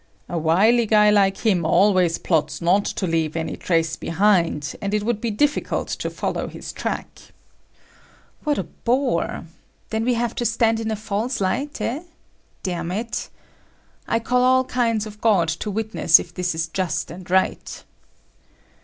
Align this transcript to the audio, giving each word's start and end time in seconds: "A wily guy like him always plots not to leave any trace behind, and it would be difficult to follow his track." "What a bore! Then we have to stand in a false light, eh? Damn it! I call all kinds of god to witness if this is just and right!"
"A 0.27 0.35
wily 0.35 0.87
guy 0.87 1.11
like 1.11 1.45
him 1.45 1.63
always 1.63 2.17
plots 2.17 2.59
not 2.59 2.85
to 2.85 3.05
leave 3.05 3.35
any 3.35 3.55
trace 3.55 3.95
behind, 3.95 4.75
and 4.81 4.95
it 4.95 5.03
would 5.03 5.21
be 5.21 5.29
difficult 5.29 5.87
to 5.89 6.09
follow 6.09 6.47
his 6.47 6.73
track." 6.73 7.21
"What 8.43 8.57
a 8.57 8.63
bore! 8.63 9.45
Then 9.91 10.03
we 10.03 10.15
have 10.15 10.33
to 10.37 10.43
stand 10.45 10.79
in 10.79 10.89
a 10.89 10.95
false 10.95 11.39
light, 11.39 11.79
eh? 11.81 12.01
Damn 12.63 12.89
it! 12.91 13.29
I 14.07 14.17
call 14.17 14.41
all 14.43 14.63
kinds 14.63 15.05
of 15.05 15.21
god 15.21 15.49
to 15.49 15.69
witness 15.69 16.19
if 16.19 16.33
this 16.33 16.55
is 16.55 16.67
just 16.69 17.11
and 17.11 17.29
right!" 17.29 17.83